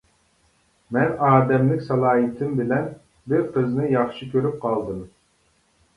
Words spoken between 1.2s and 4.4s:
ئادەملىك سالاھىيىتىم بىلەن بىر قىزنى ياخشى